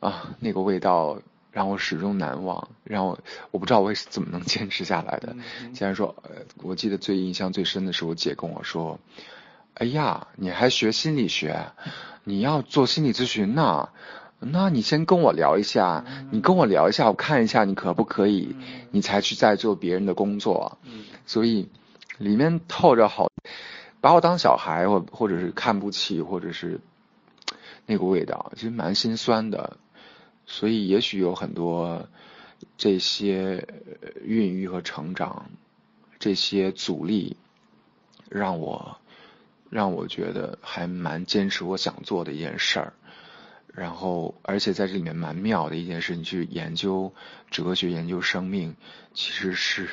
[0.00, 1.18] 啊那个味道。
[1.54, 3.18] 让我始终难忘，让我
[3.50, 5.36] 我不知道我是怎么能坚持下来的。
[5.74, 6.30] 既然说，呃，
[6.62, 8.98] 我记得最印象最深的是我姐跟我说
[9.76, 11.66] ：“哎呀，你还学心理学，
[12.24, 13.90] 你要做心理咨询呢？
[14.40, 18.56] 那你先跟我聊一下，你跟我聊一下，我看一下你可不可以，
[18.90, 20.78] 你才去再做别人的工作。”
[21.26, 21.68] 所以
[22.16, 23.28] 里面透着好，
[24.02, 26.80] 把我当小孩，或或者是看不起，或者是
[27.86, 29.78] 那个味道，其实蛮心酸的。
[30.44, 32.08] 所以，也许有很多
[32.76, 33.68] 这些
[34.22, 35.50] 孕育和成长，
[36.18, 37.36] 这些阻力，
[38.28, 38.98] 让我
[39.70, 42.92] 让我觉得还蛮坚持我想做的一件事儿。
[43.72, 47.14] 然后，而且在这里面蛮妙的一件事，你去研究
[47.52, 48.74] 哲学、研究生命，
[49.14, 49.88] 其实是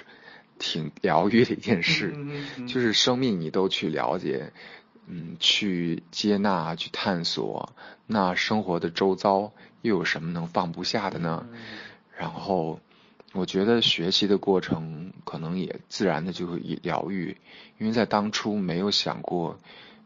[0.59, 2.15] 挺疗愈的一件事。
[2.67, 4.53] 就是生命你都去了解，
[5.07, 7.73] 嗯，去接纳、去探索，
[8.05, 9.51] 那生活的周遭。
[9.81, 11.47] 又有什么能放不下的呢？
[12.17, 12.81] 然后，
[13.31, 17.37] 我觉得学习的过程可能也自然的就会疗愈，
[17.77, 19.57] 因为在当初没有想过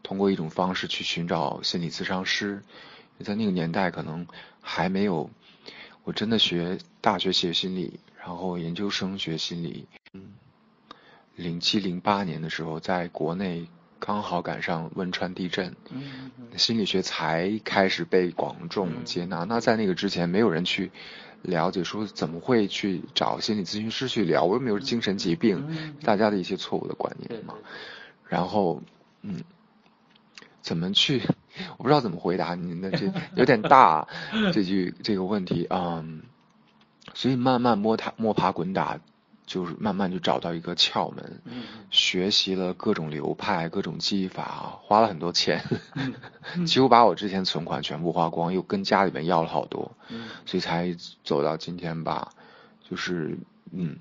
[0.04, 2.62] 通过一种方式去寻找心理咨商师，
[3.24, 4.28] 在那个年代可能
[4.60, 5.28] 还没有。
[6.04, 9.88] 我真的学大学学心理，然后研究生学心理。
[10.12, 10.34] 嗯，
[11.36, 13.68] 零七零八年的时候，在国内。
[14.00, 15.74] 刚好赶上汶川地震，
[16.58, 19.44] 心理学才开始被广众接纳。
[19.44, 20.90] 那在那个之前，没有人去
[21.40, 27.54] 了解说怎么会去找心理咨询师去聊，我又没有精神疾病，大家的一些错误的观念嘛。
[28.28, 28.82] 然后，
[29.22, 29.42] 嗯，
[30.60, 31.22] 怎么去？
[31.78, 34.06] 我不知道怎么回答您的这有点大
[34.52, 36.02] 这句这个问题啊。
[36.04, 36.24] 嗯，
[37.14, 39.00] 所以慢慢摸爬摸爬滚打。
[39.46, 41.40] 就是慢慢就找到一个窍门，
[41.90, 45.62] 学习了各种流派、各种技法，花了很多钱，
[46.66, 49.92] 几乎把我之前存款全部花光，又跟家里面要了好多，
[50.46, 52.32] 所以才走到今天吧。
[52.88, 53.36] 就是
[53.72, 53.96] 嗯，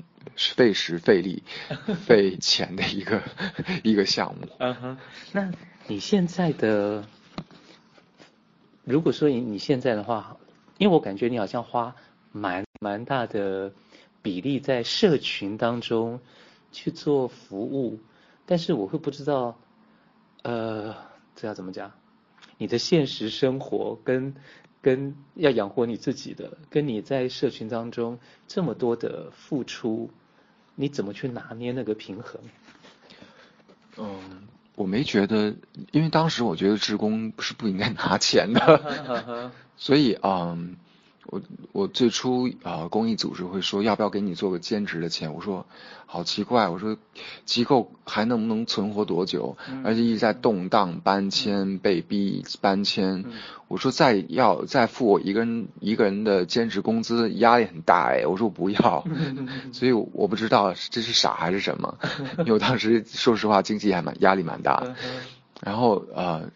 [0.56, 1.44] 费时费力、
[2.06, 3.22] 费钱的一个
[3.84, 4.48] 一个项目。
[4.60, 4.98] 嗯哼，
[5.34, 5.52] 那
[5.88, 7.04] 你现在的，
[8.84, 10.38] 如果说你你现在的话，
[10.78, 11.94] 因为我感觉你好像花
[12.32, 13.72] 蛮蛮大的。
[14.24, 16.22] 比例在社群当中
[16.72, 18.00] 去做服务，
[18.48, 19.60] 但是我会不知道，
[20.42, 20.96] 呃，
[21.36, 21.92] 这要怎么讲？
[22.58, 24.34] 你的现实生活跟
[24.82, 30.10] 跟要养活你自己的，跟你在社群当中这么多的付出，
[30.76, 32.40] 你怎么去拿捏那个平衡？
[33.98, 35.54] 嗯，我没觉得，
[35.92, 40.78] 因为当时我觉得职工是不应该拿钱的， 所以嗯。
[41.26, 45.34] 我我最初啊，公益组织会说要不要给你做个兼职的钱？
[45.34, 45.66] 我说
[46.06, 46.98] 好奇怪，我说
[47.46, 49.56] 机构还能不能存活多久？
[49.84, 53.24] 而且一直在动荡、搬迁、被逼搬迁。
[53.70, 58.28] 我说再要再付我一个人一个人的兼职工资，压力很大哎。
[58.28, 59.06] 我说我不要，
[59.72, 61.98] 所以我不知道这是傻还是什么。
[62.40, 64.96] 因为我当时说实话，经济还蛮压力蛮大。
[65.62, 66.52] 然后呃。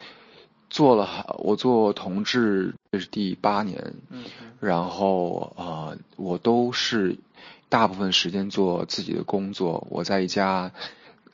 [0.70, 4.26] 做了，我做同志这是第八年，嗯，
[4.60, 7.18] 然后呃，我都是
[7.70, 9.88] 大部分时间做自己的工作。
[9.90, 10.72] 我在一家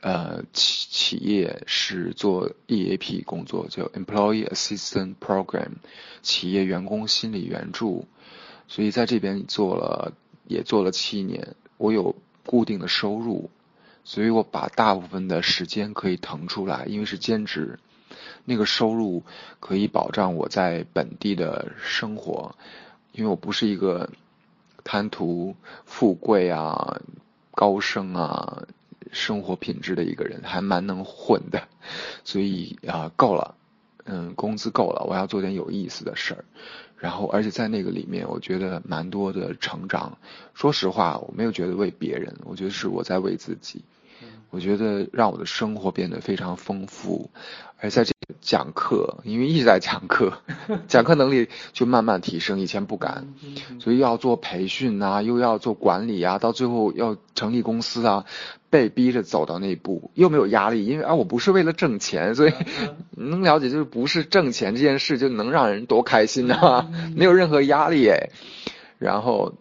[0.00, 5.70] 呃企企业是做 EAP 工作，叫 Employee Assistance Program，
[6.22, 8.06] 企业员工心理援助。
[8.68, 10.12] 所以在这边做了
[10.46, 12.14] 也做了七年，我有
[12.46, 13.50] 固定的收入，
[14.04, 17.78] 所以我把大部分的时间可以腾出来，因为是兼职。
[18.44, 19.22] 那个收入
[19.60, 22.54] 可以保障我在本地的生活，
[23.12, 24.10] 因为我不是一个
[24.84, 27.00] 贪图富贵啊、
[27.52, 28.64] 高升啊、
[29.12, 31.68] 生活品质的一个人，还蛮能混的，
[32.24, 33.54] 所以啊够了，
[34.04, 36.44] 嗯，工资够了，我要做点有意思的事儿，
[36.98, 40.18] 然后而且在那个里面，我觉得蛮多的成长。
[40.52, 43.84] 说实话，我没有觉得为别人，我觉得是我在为自己。
[44.50, 47.28] 我觉得让我的生活变得非常丰富，
[47.78, 50.32] 而在这个讲课，因为一直在讲课，
[50.88, 53.28] 讲课能力就慢慢提升，以前不敢，
[53.80, 58.24] 所以要做培训啊，又要做管理啊，到最后要成立公司啊，
[58.70, 62.52] 被逼着走到那一步，又没有压力，因为啊，我不是为了挣钱，所以
[63.16, 68.30] 能了解就是不是挣钱这件事就能让人多开心啊， 没有任何压力哎，
[68.98, 69.54] 然后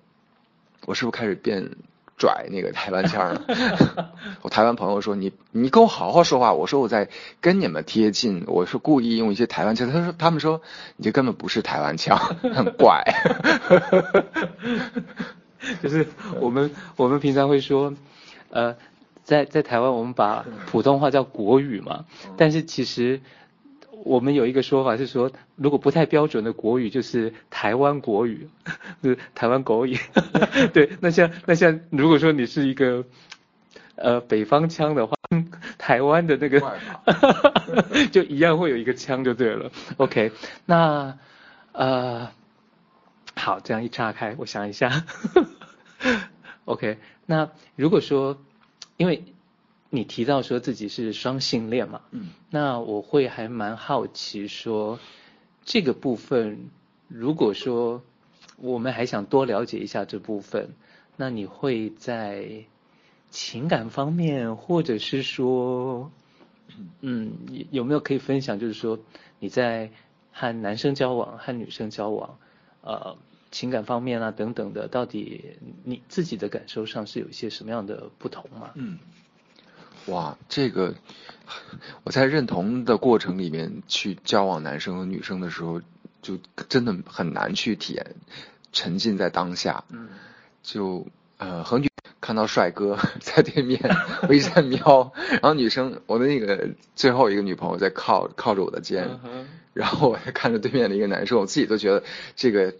[0.86, 1.72] 我是不是开始变？
[2.18, 3.42] 拽那个台湾腔儿，
[4.42, 7.10] 我台湾朋友说，你你跟我好好说话，我说我在
[7.42, 10.62] 跟你们贴近，我是故意用一些台湾腔，他说他们说
[10.96, 12.18] 你这根本不是台湾腔，
[12.54, 13.04] 很怪，
[15.82, 16.08] 就是
[16.40, 17.94] 我们我们平常会说，
[18.52, 18.76] 呃，
[19.24, 22.06] 在在台湾我们把普通话叫国语嘛，
[22.38, 23.22] 但是其实
[24.04, 28.50] 我们有一个说法是说，如果不太标准的国语就是台湾国语，
[29.02, 29.98] 就是台湾国语。
[30.74, 33.06] 对，那像那像如果说你是一个
[33.96, 35.16] 呃北方腔的话，
[35.80, 36.62] 台湾的那个
[38.12, 39.72] 就一样会有一个腔就对了。
[39.98, 40.32] OK，
[40.66, 41.18] 那
[41.72, 42.30] 呃。
[43.36, 45.04] 好，这样一岔开，我想一下。
[46.66, 48.38] OK，那如果说，
[48.96, 49.24] 因为
[49.96, 54.98] 你提到说自己是双性恋嘛，嗯，那我会还蛮好奇说，
[55.64, 56.72] 这个部分，
[57.08, 58.02] 如果说
[58.58, 60.72] 我们还想多了解一下这部分，
[61.16, 62.66] 那你会在
[63.30, 66.12] 情感方面，或者是说，
[67.02, 67.34] 嗯，
[67.70, 68.58] 有没有可以分享？
[68.58, 68.98] 就是说
[69.38, 69.92] 你在
[70.32, 72.40] 和男生交往，和女生交往，
[72.82, 73.16] 呃。
[73.52, 78.72] 情感方面啊，等等的，到底你自己的感受上是有一些什么样的不同吗？
[78.74, 78.98] 嗯，
[80.08, 80.94] 哇，这个
[82.04, 85.82] 我在认同的过程里面去交往男生和女生的时候，
[86.22, 86.38] 就
[86.70, 88.16] 真的很难去体验
[88.72, 89.84] 沉浸在当下。
[89.90, 90.10] 嗯，
[90.62, 91.90] 就呃和女
[92.20, 93.80] 看到帅哥 在对面，
[94.28, 102.04] 我一直在瞄，然后女生我的那个最后一个女朋友在靠靠着我的肩，嗯、然后我还看着对面的一个男生，我自己都觉得
[102.36, 102.74] 这个。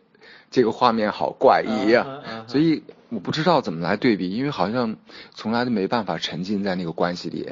[0.52, 2.52] 这个画面好怪异呀，啊，uh.
[2.52, 2.84] 所以
[3.14, 4.98] 我不知道怎么来对比，因为好像
[5.34, 7.48] 从来都没办法沉浸在那个关系里。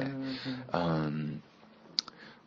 [0.72, 1.52] 嗯、uh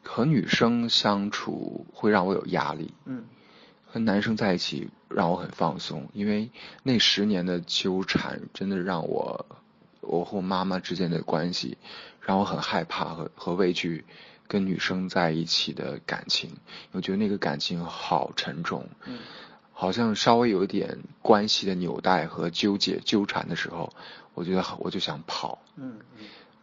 [0.03, 3.93] 和女生相处会让我有压力，嗯、uh，huh.
[3.93, 6.51] 和男生在一起让我很放松，因为
[6.83, 9.45] 那十年的纠缠真的让我，
[10.01, 11.77] 我和我妈妈之间的关系
[12.21, 14.05] 让我很害怕和和畏惧
[14.47, 16.51] 跟女生在一起的感情，
[16.91, 18.87] 我觉得那个感情好沉重。
[19.05, 19.19] 嗯、uh。
[19.77, 23.91] 好像稍微有一点关系的纽带和纠结纠缠的时候，
[24.33, 25.59] 我觉得我就想跑。
[25.75, 25.97] 嗯，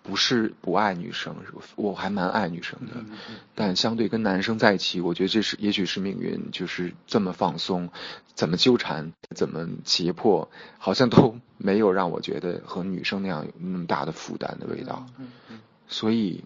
[0.02, 1.36] 不是不爱女生，
[1.76, 2.92] 我还蛮爱女生的。
[2.94, 7.90] 嗯嗯、但相对跟男生在一起，我觉得这是也许是命运，就是这么放松，
[8.34, 10.48] 怎么纠缠，怎么胁迫，
[10.78, 15.04] 好像都没有让我觉得和女生那样有那么大的负担的味道。
[15.18, 16.44] 嗯嗯、所以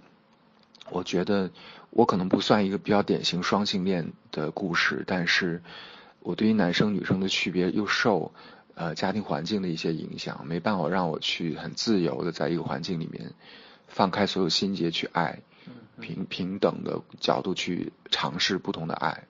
[0.90, 1.48] 我觉得
[1.90, 5.62] 我可能不算一个比较典型双性恋的故事，但是。
[6.27, 8.33] 我对于男生女生的区别又受，
[8.75, 13.33] 呃家庭环境的一些影响，没办法让我去很自由的在一个环境里面，
[13.87, 15.39] 放开所有心结去爱，
[16.01, 19.29] 平平等的角度去尝试不同的爱。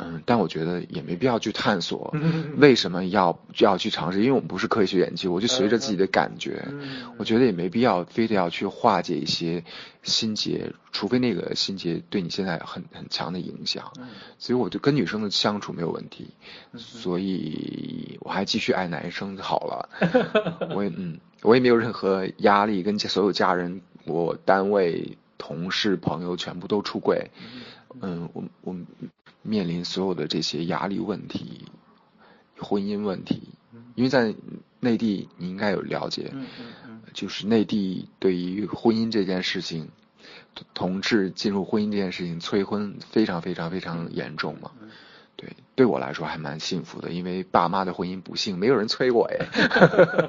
[0.00, 2.14] 嗯，但我觉得也没必要去探索
[2.56, 6.64] 为什么要要去尝试，因为我们不是科学研究，我就随着自己的感觉，
[7.16, 9.64] 我觉得也没必要非得要去化解一些
[10.04, 13.92] 心结，除非那个心结对你现在很很强的影响。
[14.38, 16.28] 所以我就跟女生的相处没有问题，
[16.76, 19.88] 所以我还继续爱男生就好了。
[20.76, 27.32] 我也嗯，我也没有任何压力，跟所有家人、我单位同事、朋友全部都出轨。
[28.00, 28.76] 嗯，我我。
[29.42, 31.66] 面临所有的这些压力问题、
[32.58, 33.48] 婚姻问题，
[33.94, 34.34] 因为在
[34.80, 36.32] 内地你应该有了解，
[37.12, 39.88] 就是内地对于婚姻这件事情，
[40.74, 44.70] 同志进入婚姻这件事情催婚非常非常非常严重嘛。
[45.36, 49.36] 对，对我来说还蛮幸福的，因为爸妈的婚姻不幸，没有人催我哎。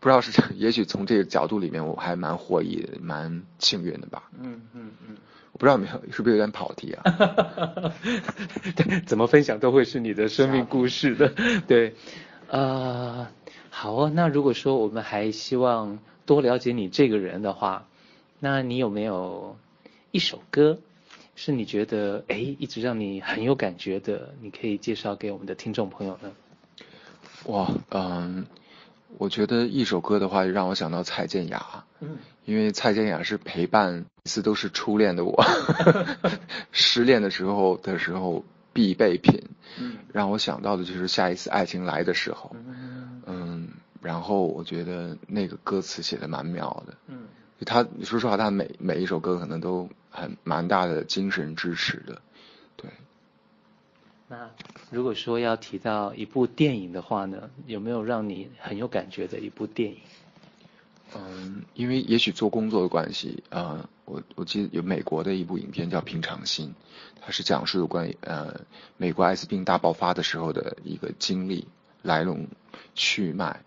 [0.00, 4.30] 不知道是，也许从这个角度里面，我还蛮获益，蛮幸运的吧。
[4.38, 5.16] 嗯嗯嗯。
[5.54, 7.02] 我不知道没有，是不是有点跑题啊？
[8.74, 11.32] 对， 怎么分享都会是你的生命故事的。
[11.68, 11.94] 对，
[12.48, 13.28] 呃，
[13.70, 14.10] 好哦。
[14.12, 17.86] 那如果说我们还希望多了解你这个人的话，
[18.40, 19.56] 那你有没有
[20.10, 20.76] 一首歌
[21.36, 24.34] 是你觉得哎一直让你很有感觉的？
[24.42, 26.32] 你可以介绍给我们的听众朋友呢？
[27.46, 28.44] 哇，嗯。
[29.18, 35.44] 我觉得一首歌的话，让我想到蔡健雅，嗯，因为蔡健雅是陪伴每次都是初恋的我，
[36.72, 39.42] 失恋的时候的时候必备品，
[39.78, 43.68] 嗯，让我想到的就是下一次爱情来的时候，嗯，嗯，
[44.02, 47.28] 然后我觉得那个歌词写的蛮妙的，嗯，
[47.64, 52.20] 他说实话，他每每一首歌可能都很蛮大的精神支持的，
[52.76, 52.90] 对。
[54.34, 54.50] 那
[54.90, 59.98] 如果说要提到一部电影的话呢，有没有让你很有感觉的一部电影？
[61.14, 66.68] 嗯，因为也许做工作的关系，呃，我我记得有美国的一部影片叫《平常心》，
[67.20, 68.62] 它是讲述有关于呃
[68.96, 71.68] 美国艾滋病大爆发的时候的一个经历
[72.02, 72.48] 来龙
[72.96, 73.60] 去脉，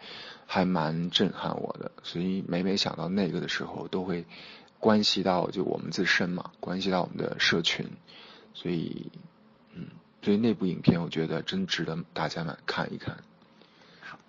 [0.46, 1.94] 还蛮震撼我的。
[2.04, 4.26] 所以每每想到那个的时候，都会
[4.80, 7.88] 关系到就我们自身嘛，关系到我们的社群，
[8.54, 9.10] 所以
[9.74, 9.88] 嗯。
[10.28, 13.16] 所以那部影片，我觉得真值得大家们看一看。
[14.02, 14.20] 好，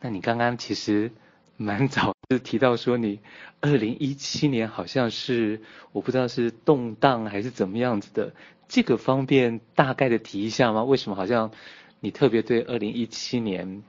[0.00, 1.12] 那你刚刚其实
[1.56, 3.20] 蛮早就提到说你
[3.60, 5.60] 二零一七年好像是
[5.92, 8.34] 我不知道是动荡还是怎么样子的，
[8.66, 10.82] 这个方便大概的提一下吗？
[10.82, 11.52] 为什么好像
[12.00, 13.84] 你特别对二零一七年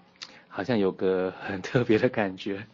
[0.48, 2.68] 好像有个很特别的感觉？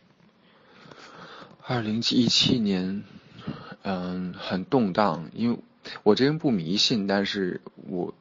[1.65, 3.05] 二零一七年，
[3.84, 5.57] 嗯，很动荡，因为
[6.04, 8.14] 我这人不迷信，但是我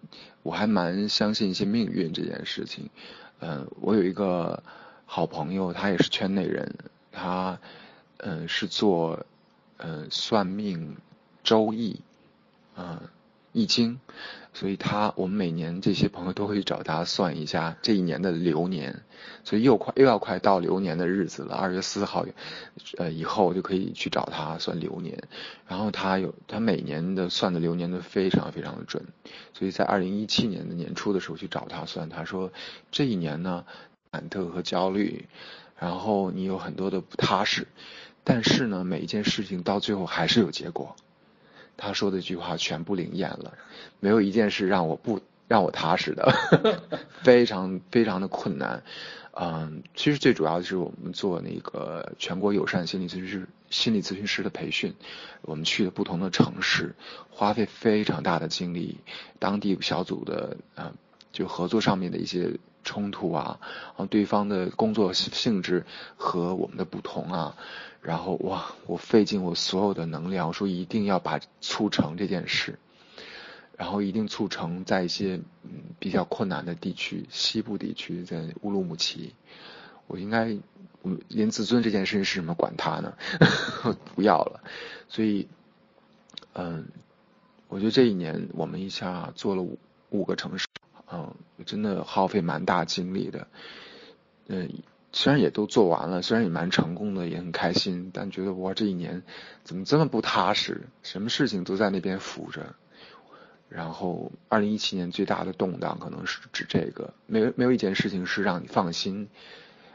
[0.43, 2.91] 我还蛮相信一些命运这件事情。
[3.41, 4.63] 嗯，我有一个
[5.05, 6.75] 好朋友，他也是圈内人，
[7.13, 7.59] 他
[8.19, 9.27] 嗯是做
[9.79, 10.97] 嗯算命
[11.43, 12.01] 周易，
[12.77, 13.01] 嗯。
[13.53, 13.99] 易经，
[14.59, 19.03] 所以他我们每年这些朋友都会去找他算一下这一年的流年，
[19.45, 22.25] 所以又快又要快到流年的日子了，二月四号，
[22.97, 25.23] 呃以后就可以去找他算流年，
[25.69, 29.05] 然后他有他每年的算的流年都非常非常的准，
[29.53, 32.51] 所以在二零一七年的年初的时候去找他算，他说
[32.91, 33.67] 这一年呢
[34.11, 35.29] 忐忑和焦虑，
[35.79, 37.69] 然后你有很多的不踏实，
[38.25, 40.97] 但是呢每一件事情到最后还是有结果。
[41.77, 43.55] 他说的一句话全部灵验了，
[44.01, 46.33] 没有一件事让我不让我踏实的，
[47.23, 48.83] 非常非常的困难。
[49.39, 54.95] 嗯，其实最主要的是我们做那个全国友善心理咨询师心理咨询师的培训，
[55.43, 56.95] 我们去了不同的城市，
[57.29, 58.99] 花费非常大的精力，
[59.39, 60.95] 当地小组的啊
[61.33, 65.85] 就合作上面的一些冲突啊，然后对方的工作性质
[66.17, 67.57] 和我们的不同啊。
[68.01, 72.79] 然后哇，我费尽我所有的能量，我说一定要把促成这件事，
[73.77, 79.35] 然后一定促成在一些嗯比较困难的地区，西部地区，在乌鲁木齐，
[80.07, 80.57] 我应该
[81.03, 83.15] 我连自尊这件事是什么管他呢？
[84.15, 84.63] 不要了。
[85.09, 85.49] 所以
[86.53, 86.87] 嗯，
[87.67, 89.81] 我觉得这一年我们一下做了五
[90.11, 90.69] 五个城市，
[91.11, 91.35] 嗯，
[91.65, 93.47] 真的耗费蛮大精力的，
[94.49, 94.71] 嗯。
[95.13, 99.23] 虽然也都做完了，虽然也蛮成功的，也很开心，但觉得哇，这一年
[99.65, 100.89] 怎么这么不踏实？
[101.03, 102.75] 什么事情都在那边浮着。
[103.71, 109.31] 然后，二零一七年最大的动荡可能是指这个，没有没有一件事情是让你放心，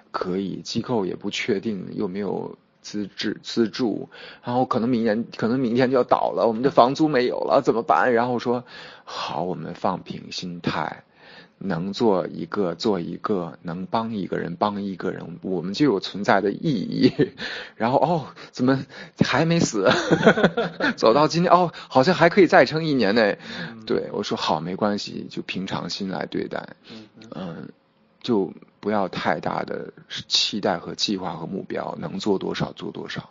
[0.09, 4.09] 可以机构也不确定，又没有资质资助，
[4.43, 8.13] 然后可能明年可能明天就要倒了，我们的房租没有了怎么办？
[8.13, 8.63] 然后说
[9.03, 11.03] 好，我们放平心态。
[11.63, 17.13] 能做一个做一个，能帮一个人帮一个人，我们就有存在的意义。
[17.77, 18.83] 然后哦，怎么
[19.19, 19.87] 还没死？
[20.97, 23.35] 走到今天哦，好像还可以再撑一年呢。
[23.69, 26.67] 嗯、对我说好，没关系，就平常心来对待。
[27.35, 27.69] 嗯，
[28.23, 28.51] 就
[28.81, 29.93] 不要太大的
[30.27, 33.29] 期待和计划和目标，能做多少做多少。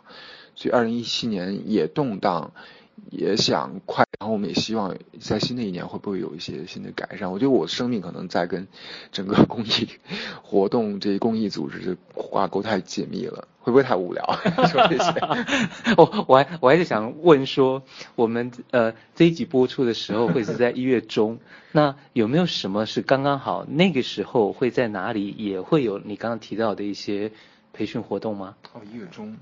[0.55, 2.51] 所以二零一七年也动荡。
[3.09, 7.31] 也想快，然后我们也希望在新的一年会不会有一些新的改善。
[7.31, 8.67] 我觉得我的生命可能在跟
[9.11, 9.89] 整个公益
[10.43, 14.23] 活动这些公益组织挂钩太紧密了，会不会太无聊？
[14.67, 15.13] 说这些，
[15.97, 17.83] 我 我还我还是想问说，
[18.15, 21.39] 我们呃这一集播出的时候会是在一月中，
[21.71, 27.31] 那有没有什么是刚刚好那个时候会在哪里也会有你刚刚提到的一些
[27.73, 28.55] 培训活动吗？
[28.73, 29.35] 哦，一月中。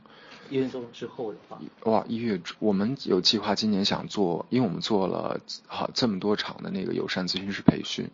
[0.50, 2.04] 一月中之后的话，哇！
[2.08, 8.10] 一月我们有计划，今年想做，因为我们做了好这么多场的那个友善咨询师培训，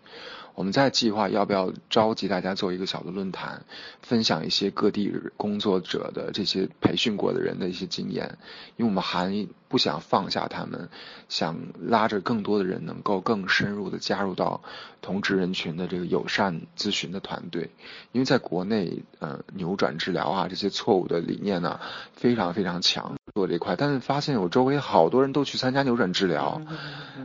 [0.56, 3.64] 我们在计划要不要召集大家做一个小的论坛，
[4.02, 8.38] 分享一些各地工作者的这些培训过的人的一些经验，
[8.78, 10.90] 因为我们还不想放下他们，
[11.30, 14.62] 想拉着更多的人能够更深入的加入到
[15.02, 17.70] 同志人群的这个友善咨询的团队，
[18.14, 21.80] 因为在国内，呃，扭转治疗啊这些错误的理念呢。
[22.14, 26.62] 非常非常强做这一块，但是发现我周围好多人都去参加扭转治疗，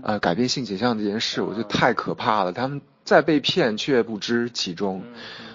[0.03, 2.53] 呃，改变性倾向这件事，我觉得太可怕了。
[2.53, 5.03] 他们在被骗却不知其中。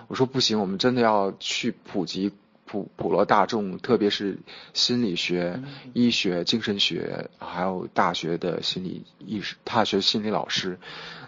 [0.10, 2.34] 我说不行，我们真的要去普及
[2.66, 4.38] 普普罗大众，特别是
[4.74, 5.62] 心理学、
[5.94, 10.78] 医学、精神学，还有大学的心理意识、大学心理老师。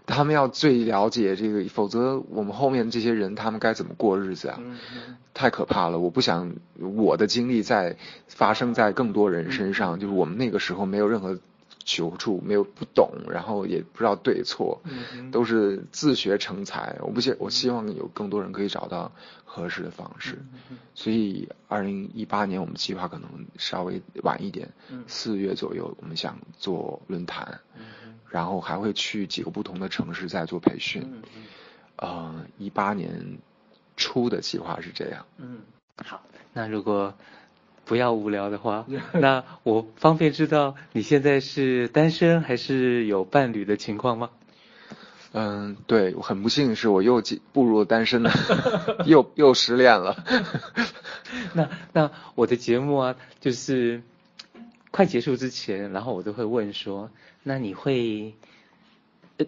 [0.06, 4.60] 他们要最了解这个，否则我们后面这些人他们该怎么过日子啊？
[5.34, 5.98] 太可怕了！
[5.98, 7.96] 我不想我的经历再
[8.28, 9.98] 发生在更多人身上。
[9.98, 11.40] 就是我们那个时候没有任何
[11.88, 14.82] 求助，没有不懂，然后也不知道对错，
[15.32, 16.98] 都是自学成才。
[17.00, 19.12] 我不希我希望有更多人可以找到
[19.46, 20.38] 合适的方式。
[20.94, 24.70] 所以二零一八年我们计划可能稍微晚一点，
[25.08, 27.60] 四月左右我们想做论坛。
[28.30, 31.24] 然后还会去几个不同的城市再做培训，嗯，
[31.96, 33.40] 呃，一八年
[33.96, 35.26] 初的计划是这样。
[35.38, 35.62] 嗯，
[35.96, 36.22] 好，
[36.52, 37.16] 那如果
[37.88, 44.30] 不要无聊的话， 那我方便知道你现在是单身还是有伴侣的情况吗？
[45.34, 47.22] 嗯，对，我很不幸是我又
[47.54, 48.32] 步入了单身了，
[49.06, 50.24] 又又失恋了。
[51.54, 54.02] 那那我的节目啊，就是
[54.90, 57.12] 快结束之前，然后我都会问说，
[57.44, 58.34] 那你会，
[59.38, 59.46] 呃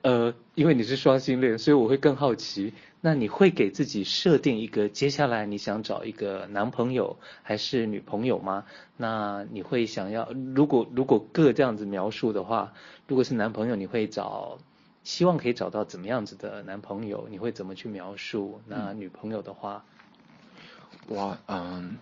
[0.00, 2.72] 呃，因为你是双性恋，所以我会更好奇。
[3.04, 8.64] 那你会给自己设定一个接下来你想找一个男朋友还是女朋友吗？
[8.96, 12.72] 那你会想要，如果如果各这样子描述的话，
[13.08, 14.58] 如果是男朋友，你会找，
[15.02, 17.26] 希望可以找到怎么样子的男朋友？
[17.28, 18.60] 你会怎么去描述？
[18.68, 19.84] 那女朋友的话，
[21.08, 21.98] 我嗯，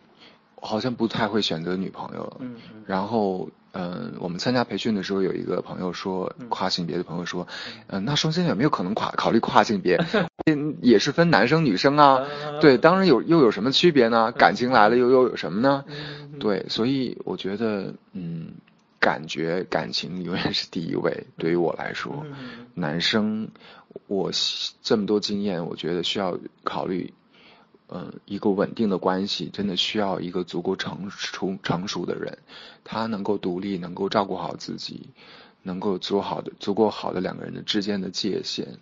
[0.60, 2.36] 好像不太会选择女朋友。
[2.40, 2.84] 嗯，嗯。
[2.86, 3.48] 然后。
[3.72, 7.46] 嗯，我们参加培训的时候，有一个朋友说，跨性别的朋友说，
[7.86, 9.98] 嗯，那双性恋有没有可能跨考虑跨性别？
[10.82, 12.26] 也是分男生女生啊。
[12.60, 14.32] 对，当然有，又有什么区别呢？
[14.32, 15.84] 感情来了又又有什么呢？
[16.40, 18.48] 对，所以我觉得，嗯，
[18.98, 21.26] 感觉感情永远是第一位。
[21.36, 22.26] 对于我来说，
[22.74, 23.48] 男生，
[24.08, 24.30] 我
[24.82, 27.12] 这么多经验，我觉得需要考虑。
[27.92, 32.38] 嗯，一个稳定的关系真的需要一个足够成熟成熟的人，
[32.84, 35.08] 他能够独立，能够照顾好自己，
[35.64, 38.78] 能够做好的足够好的两个人的之间的界限，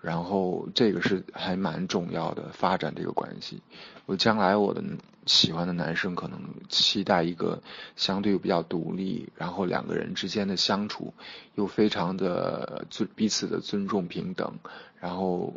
[0.00, 3.62] 然后这个是还蛮重要的，发展这个关系。
[4.06, 4.82] 我将来我的
[5.26, 7.62] 喜欢的男生可能期待一个
[7.94, 11.14] 相对比较独立，然后两个人之间的相处
[11.54, 14.54] 又非常的尊彼此的尊重平等，
[14.98, 15.54] 然后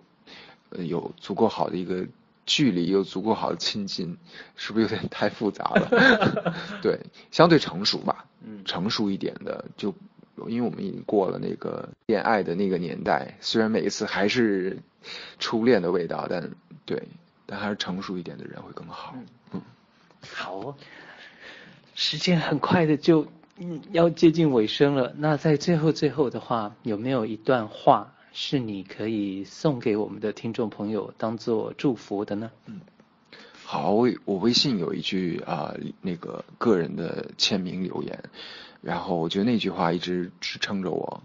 [0.78, 2.06] 有足够好的一个。
[2.46, 4.18] 距离又足够好的亲近，
[4.56, 6.56] 是不是有点太复杂了？
[6.82, 7.00] 对，
[7.32, 9.94] 相对成熟吧，嗯，成熟一点的，就
[10.48, 14.78] 因为我们已经过了那个恋爱的那个年代，虽然每一次还是
[15.40, 16.50] 初恋的味道，但
[16.86, 17.02] 对，
[17.46, 19.14] 但还是成熟一点的人会更好。
[19.16, 19.62] 嗯，嗯
[20.34, 20.76] 好，
[21.96, 23.28] 时间很快的就
[23.58, 28.14] 嗯要接近尾声了，那在最后最后的话，有没有一段话？
[28.36, 32.52] 是你可以送给我们的听众朋友当做祝福的呢？
[32.66, 32.82] 嗯，
[33.64, 38.24] 好，我我微信有一句啊、呃，那个个人的签名留言，
[38.82, 41.22] 然后我觉得那句话一直支撑着我，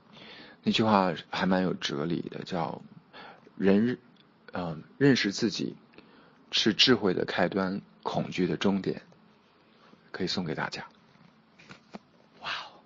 [0.63, 2.83] 那句话还蛮有哲理的，叫
[3.57, 3.99] 人，
[4.53, 5.77] 嗯、呃，认识自己
[6.51, 9.01] 是智慧的开端，恐惧的终点，
[10.13, 10.87] 可以送给大家。
[12.43, 12.85] 哇哦，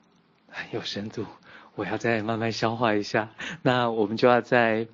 [0.48, 1.26] 很有深度。
[1.74, 3.30] 我要再慢慢消化一下，
[3.62, 4.86] 那我们就要在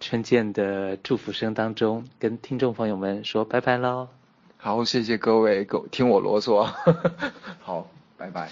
[0.00, 4.08] 春建的祝福声当中跟听众朋友们说拜拜喽。
[4.56, 6.68] 好，谢谢各位，听我啰嗦。
[7.62, 8.50] 好，拜拜。